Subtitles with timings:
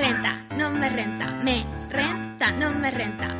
[0.00, 3.39] renta, no me renta, me renta, no me renta,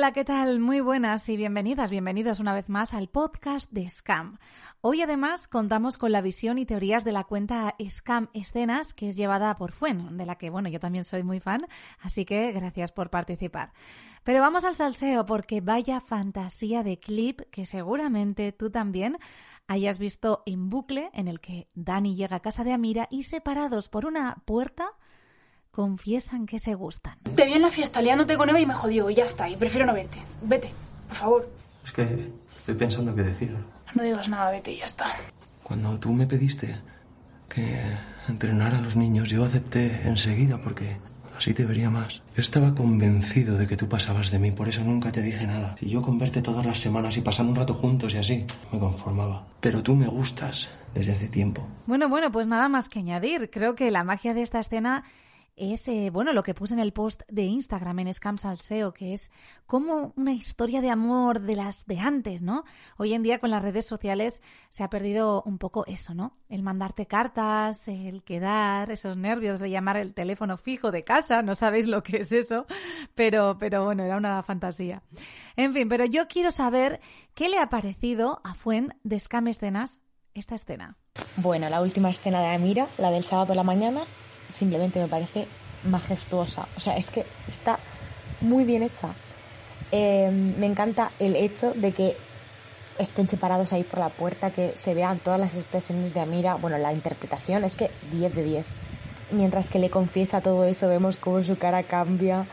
[0.00, 0.60] Hola, ¿qué tal?
[0.60, 4.38] Muy buenas y bienvenidas, bienvenidos una vez más al podcast de Scam.
[4.80, 9.16] Hoy además contamos con la visión y teorías de la cuenta Scam Escenas, que es
[9.16, 11.66] llevada por Fuen, de la que, bueno, yo también soy muy fan,
[12.00, 13.74] así que gracias por participar.
[14.24, 19.18] Pero vamos al salseo porque vaya fantasía de clip que seguramente tú también
[19.66, 23.90] hayas visto en bucle en el que Dani llega a casa de Amira y separados
[23.90, 24.92] por una puerta
[25.70, 27.18] confiesan que se gustan.
[27.34, 29.56] Te vi en la fiesta liándote con Eva y me jodió, y ya está, y
[29.56, 30.18] prefiero no verte.
[30.42, 30.70] Vete,
[31.08, 31.50] por favor.
[31.84, 32.02] Es que
[32.58, 33.56] estoy pensando qué decir.
[33.94, 35.06] No digas nada, vete y ya está.
[35.62, 36.80] Cuando tú me pediste
[37.48, 37.80] que
[38.28, 40.98] entrenara a los niños, yo acepté enseguida porque
[41.36, 42.22] así te vería más.
[42.36, 45.76] Yo estaba convencido de que tú pasabas de mí, por eso nunca te dije nada.
[45.80, 48.78] Y yo con verte todas las semanas y pasar un rato juntos y así, me
[48.78, 49.46] conformaba.
[49.60, 51.66] Pero tú me gustas desde hace tiempo.
[51.86, 53.50] Bueno, bueno, pues nada más que añadir.
[53.50, 55.04] Creo que la magia de esta escena
[55.60, 59.12] es, eh, bueno, lo que puse en el post de Instagram en Scam Salseo, que
[59.12, 59.30] es
[59.66, 62.64] como una historia de amor de las de antes, ¿no?
[62.96, 66.34] Hoy en día con las redes sociales se ha perdido un poco eso, ¿no?
[66.48, 71.54] El mandarte cartas, el quedar, esos nervios de llamar el teléfono fijo de casa, no
[71.54, 72.64] sabéis lo que es eso,
[73.14, 75.02] pero, pero bueno, era una fantasía.
[75.56, 77.00] En fin, pero yo quiero saber
[77.34, 80.00] qué le ha parecido a Fuen de Scam Escenas
[80.32, 80.96] esta escena.
[81.36, 84.00] Bueno, la última escena de Amira, la del sábado por la mañana,
[84.52, 85.46] simplemente me parece
[85.84, 86.68] majestuosa.
[86.76, 87.78] O sea, es que está
[88.40, 89.08] muy bien hecha.
[89.92, 92.16] Eh, me encanta el hecho de que
[92.98, 96.54] estén separados ahí por la puerta, que se vean todas las expresiones de Amira.
[96.54, 98.66] Bueno, la interpretación es que 10 de 10.
[99.32, 102.46] Mientras que le confiesa todo eso, vemos cómo su cara cambia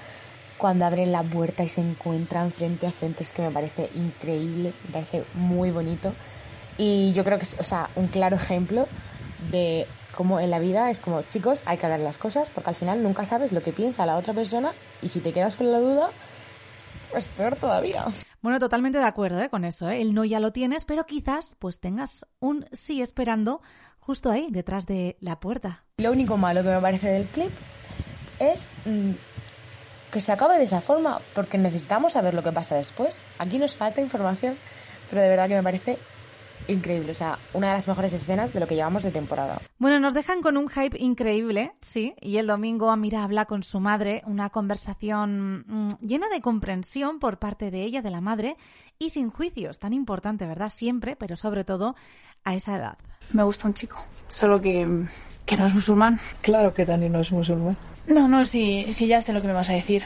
[0.58, 3.24] cuando abren la puerta y se encuentran frente a frente.
[3.24, 6.14] Es que me parece increíble, me parece muy bonito.
[6.78, 8.88] Y yo creo que es, o sea, un claro ejemplo
[9.52, 12.76] de cómo en la vida es como, chicos, hay que hablar las cosas porque al
[12.76, 14.72] final nunca sabes lo que piensa la otra persona
[15.02, 16.10] y si te quedas con la duda,
[17.12, 18.06] pues peor todavía.
[18.42, 19.50] Bueno, totalmente de acuerdo ¿eh?
[19.50, 19.90] con eso.
[19.90, 20.02] ¿eh?
[20.02, 23.62] El no ya lo tienes, pero quizás pues tengas un sí esperando
[24.00, 25.84] justo ahí, detrás de la puerta.
[25.98, 27.52] Lo único malo que me parece del clip
[28.40, 29.12] es mm,
[30.12, 33.22] que se acabe de esa forma, porque necesitamos saber lo que pasa después.
[33.38, 34.56] Aquí nos falta información,
[35.10, 36.00] pero de verdad que me parece
[36.68, 37.12] increíble.
[37.12, 39.60] O sea, una de las mejores escenas de lo que llevamos de temporada.
[39.78, 43.80] Bueno, nos dejan con un hype increíble, sí, y el domingo Amira habla con su
[43.80, 48.58] madre, una conversación mm, llena de comprensión por parte de ella, de la madre,
[49.00, 50.70] y sin juicios, tan importante, ¿verdad?
[50.70, 51.96] Siempre, pero sobre todo
[52.44, 52.98] a esa edad.
[53.32, 53.98] Me gusta un chico,
[54.30, 54.88] solo que,
[55.46, 56.20] que no es musulmán.
[56.42, 57.78] Claro que Dani no es musulmán.
[58.08, 60.04] No, no, sí, sí, ya sé lo que me vas a decir.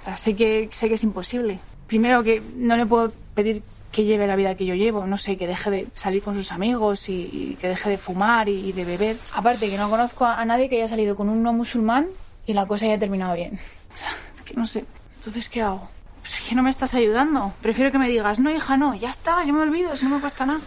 [0.00, 1.58] O sea, sé que, sé que es imposible.
[1.88, 5.36] Primero que no le puedo pedir que lleve la vida que yo llevo, no sé,
[5.36, 8.72] que deje de salir con sus amigos y, y que deje de fumar y, y,
[8.72, 9.16] de beber.
[9.34, 12.08] Aparte que no conozco a, a, nadie que haya salido con un no musulmán
[12.46, 13.58] y la cosa haya terminado bien.
[13.96, 14.84] O sea, es que no sé.
[15.16, 15.88] Entonces, ¿qué hago?
[16.20, 17.54] Pues es que no me estás ayudando.
[17.62, 20.20] Prefiero que me digas, no, hija, no, ya está, yo me olvido, eso no me
[20.20, 20.60] cuesta nada.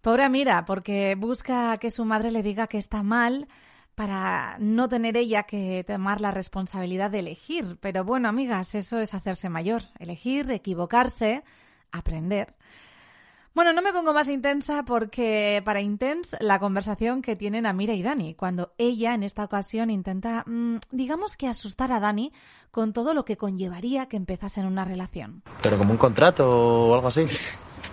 [0.00, 3.46] Pobre Mira, porque busca que su madre le diga que está mal
[3.94, 7.78] para no tener ella que tomar la responsabilidad de elegir.
[7.80, 9.82] Pero bueno, amigas, eso es hacerse mayor.
[9.98, 11.42] Elegir, equivocarse,
[11.92, 12.54] aprender.
[13.54, 18.04] Bueno, no me pongo más intensa porque para Intense la conversación que tienen Amira y
[18.04, 22.32] Dani, cuando ella en esta ocasión intenta, mmm, digamos que asustar a Dani
[22.70, 25.42] con todo lo que conllevaría que empezasen una relación.
[25.60, 27.24] ¿Pero como un contrato o algo así?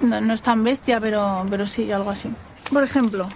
[0.01, 2.29] No, no es tan bestia, pero, pero sí, algo así.
[2.71, 3.27] Por ejemplo,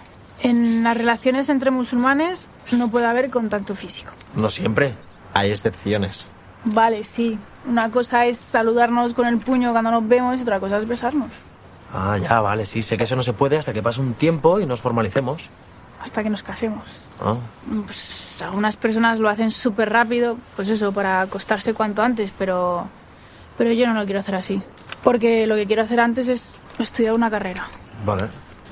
[0.44, 4.14] en las relaciones entre musulmanes no puede haber contacto físico.
[4.36, 4.94] No siempre,
[5.34, 6.28] hay excepciones.
[6.66, 7.40] Vale, sí.
[7.69, 11.30] Una cosa es saludarnos con el puño cuando nos vemos y otra cosa es besarnos.
[11.94, 14.59] Ah, ya, vale, sí, sé que eso no se puede hasta que pase un tiempo
[14.59, 15.44] y nos formalicemos.
[16.02, 17.00] Hasta que nos casemos.
[17.22, 17.35] Ah.
[17.85, 22.88] Pues algunas personas lo hacen súper rápido, pues eso, para acostarse cuanto antes, pero,
[23.55, 24.59] pero yo no lo quiero hacer así.
[25.03, 27.67] Porque lo que quiero hacer antes es estudiar una carrera.
[28.03, 28.29] Vale.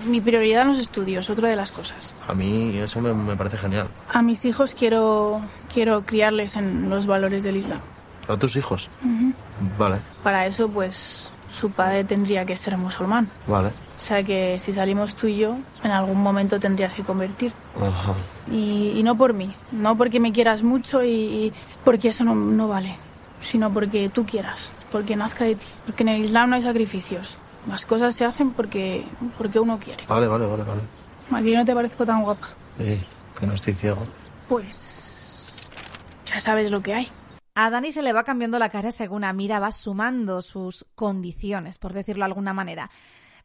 [0.07, 2.15] Mi prioridad en los estudios, otra de las cosas.
[2.27, 3.89] A mí eso me, me parece genial.
[4.11, 5.39] A mis hijos quiero,
[5.71, 7.79] quiero criarles en los valores del Islam.
[8.27, 8.89] ¿A tus hijos?
[9.03, 9.33] Uh -huh.
[9.77, 9.99] Vale.
[10.23, 13.29] Para eso, pues, su padre tendría que ser musulmán.
[13.47, 13.69] Vale.
[13.69, 17.51] O sea que si salimos tú y yo, en algún momento tendrías que convertir.
[17.75, 18.13] Ajá.
[18.51, 21.53] Y, y, no por mí, no porque me quieras mucho y, y
[21.83, 22.95] porque eso no, no, vale,
[23.41, 25.65] sino porque tú quieras, porque nazca de ti.
[25.85, 27.37] Porque en el Islam no hay sacrificios.
[27.67, 29.05] Las cosas se hacen porque,
[29.37, 30.03] porque uno quiere.
[30.07, 30.81] Vale, vale, vale, vale.
[31.31, 32.47] Aquí no te parezco tan guapa.
[32.77, 33.01] Sí,
[33.37, 34.07] que no estoy ciego.
[34.47, 35.69] Pues
[36.25, 37.07] ya sabes lo que hay.
[37.59, 41.91] A Dani se le va cambiando la cara según Amira va sumando sus condiciones, por
[41.91, 42.91] decirlo de alguna manera.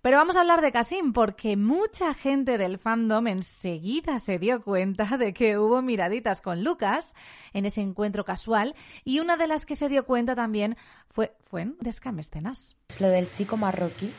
[0.02, 5.16] Pero vamos a hablar de Kasim porque mucha gente del fandom enseguida se dio cuenta
[5.16, 7.14] de que hubo miraditas con Lucas
[7.54, 10.76] en ese encuentro casual y una de las que se dio cuenta también
[11.08, 12.76] fue, fue en Descamestenas.
[12.90, 14.12] Es lo del chico marroquí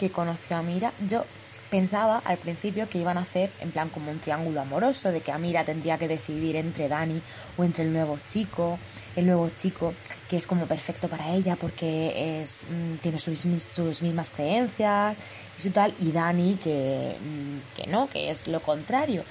[0.00, 0.92] que conoció a Mira.
[1.06, 1.22] Yo
[1.70, 5.32] pensaba al principio que iban a hacer en plan como un triángulo amoroso, de que
[5.32, 7.20] Amira tendría que decidir entre Dani
[7.56, 8.78] o entre el nuevo chico,
[9.16, 9.94] el nuevo chico
[10.28, 15.16] que es como perfecto para ella porque es, mm, tiene sus, sus mismas creencias
[15.58, 19.24] y su tal, y Dani que, mm, que no, que es lo contrario.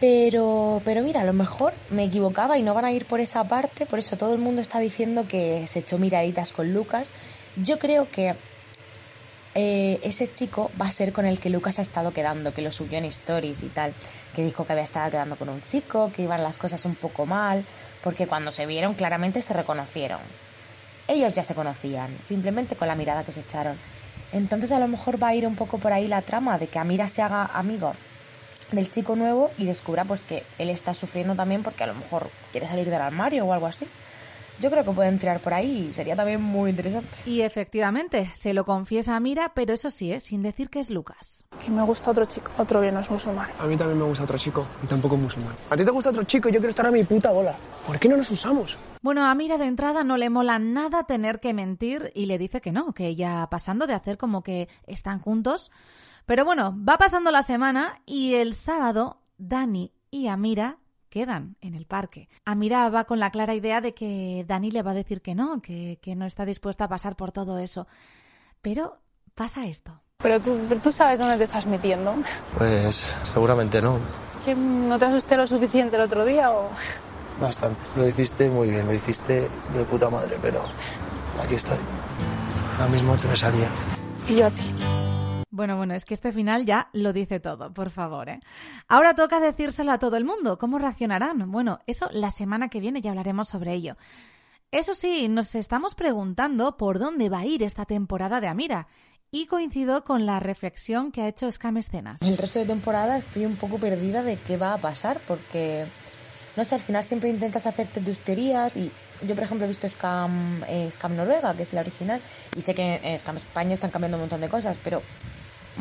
[0.00, 3.44] Pero, pero mira, a lo mejor me equivocaba y no van a ir por esa
[3.44, 7.12] parte, por eso todo el mundo está diciendo que se echó miraditas con Lucas.
[7.54, 8.34] Yo creo que
[9.54, 12.72] eh, ese chico va a ser con el que Lucas ha estado quedando, que lo
[12.72, 13.92] subió en stories y tal,
[14.34, 17.26] que dijo que había estado quedando con un chico, que iban las cosas un poco
[17.26, 17.64] mal,
[18.02, 20.20] porque cuando se vieron claramente se reconocieron.
[21.06, 23.76] Ellos ya se conocían, simplemente con la mirada que se echaron.
[24.32, 26.78] Entonces a lo mejor va a ir un poco por ahí la trama de que
[26.78, 27.92] Amira se haga amigo
[28.70, 32.30] del chico nuevo y descubra pues que él está sufriendo también porque a lo mejor
[32.52, 33.86] quiere salir del armario o algo así
[34.60, 37.08] yo creo que pueden tirar por ahí y sería también muy interesante.
[37.26, 40.20] Y efectivamente, se lo confiesa a Mira, pero eso sí, ¿eh?
[40.20, 41.44] sin decir que es Lucas.
[41.64, 43.48] Que me gusta otro chico, otro que no es musulmán.
[43.58, 45.54] A mí también me gusta otro chico y tampoco es musulmán.
[45.70, 47.54] A ti te gusta otro chico y yo quiero estar a mi puta bola.
[47.86, 48.76] ¿Por qué no nos usamos?
[49.02, 52.60] Bueno, a Mira de entrada no le mola nada tener que mentir y le dice
[52.60, 55.70] que no, que ella pasando de hacer como que están juntos.
[56.26, 60.78] Pero bueno, va pasando la semana y el sábado Dani y Amira
[61.12, 62.30] quedan en el parque.
[62.46, 65.60] Amira va con la clara idea de que Dani le va a decir que no,
[65.60, 67.86] que, no está dispuesta a pasar por todo eso.
[68.62, 68.96] Pero
[69.34, 70.00] pasa esto.
[70.16, 72.14] Pero tú, tú sabes dónde te estás metiendo.
[72.56, 73.98] Pues seguramente no.
[74.42, 76.70] ¿Que no te asusté lo suficiente el otro día o...?
[77.38, 77.78] Bastante.
[77.94, 80.62] Lo hiciste muy bien, lo hiciste de puta madre, pero
[81.44, 81.78] aquí estoy.
[82.72, 83.68] Ahora mismo te besaría.
[84.28, 84.74] Y yo a ti.
[85.52, 88.30] Bueno, bueno, es que este final ya lo dice todo, por favor.
[88.30, 88.40] ¿eh?
[88.88, 90.56] Ahora toca decírselo a todo el mundo.
[90.56, 91.50] ¿Cómo reaccionarán?
[91.52, 93.98] Bueno, eso la semana que viene ya hablaremos sobre ello.
[94.70, 98.88] Eso sí, nos estamos preguntando por dónde va a ir esta temporada de Amira.
[99.30, 102.22] Y coincido con la reflexión que ha hecho Scam Escenas.
[102.22, 105.84] El resto de temporada estoy un poco perdida de qué va a pasar, porque,
[106.56, 108.90] no sé, al final siempre intentas hacerte tus teorías y
[109.26, 112.22] yo, por ejemplo, he visto Scam, eh, Scam Noruega, que es la original,
[112.56, 115.02] y sé que en Scam España están cambiando un montón de cosas, pero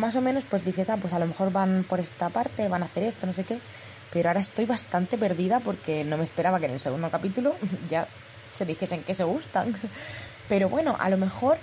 [0.01, 2.83] más o menos pues dices, ah, pues a lo mejor van por esta parte, van
[2.83, 3.59] a hacer esto, no sé qué.
[4.11, 7.55] Pero ahora estoy bastante perdida porque no me esperaba que en el segundo capítulo
[7.89, 8.07] ya
[8.51, 9.73] se dijesen que se gustan.
[10.49, 11.57] Pero bueno, a lo mejor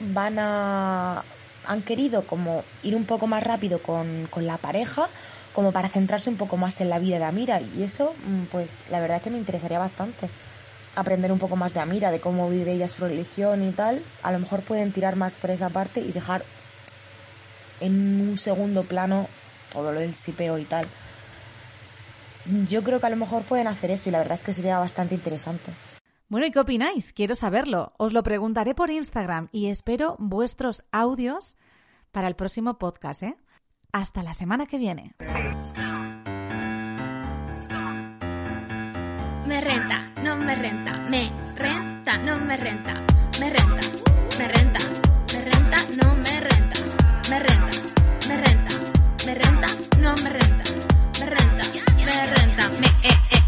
[0.00, 1.24] van a...
[1.66, 5.08] han querido como ir un poco más rápido con, con la pareja
[5.54, 8.80] como para centrarse un poco más en la vida de Amira y eso mm, pues
[8.90, 10.28] la verdad es que me interesaría bastante
[10.96, 14.32] aprender un poco más de Amira, de cómo vive ella su religión y tal, a
[14.32, 16.42] lo mejor pueden tirar más por esa parte y dejar
[17.82, 19.28] en un segundo plano
[19.72, 20.86] todo lo del sipeo y tal.
[22.66, 24.78] Yo creo que a lo mejor pueden hacer eso y la verdad es que sería
[24.78, 25.72] bastante interesante.
[26.28, 27.12] Bueno, ¿y qué opináis?
[27.12, 27.92] Quiero saberlo.
[27.98, 31.56] Os lo preguntaré por Instagram y espero vuestros audios
[32.10, 33.36] para el próximo podcast, ¿eh?
[33.92, 35.14] Hasta la semana que viene.
[39.46, 42.94] Me renta, no me renta, me renta, no me renta,
[43.38, 43.82] me renta,
[44.38, 44.80] me renta,
[45.34, 47.01] me renta, no me renta
[47.32, 47.80] me renta,
[48.28, 48.76] me renta,
[49.24, 49.66] me renta,
[50.00, 50.64] no me renta,
[51.18, 51.64] me renta,
[51.96, 53.41] me renta, me eh, eh.